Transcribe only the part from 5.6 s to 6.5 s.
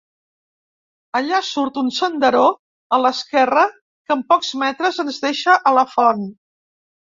a la font.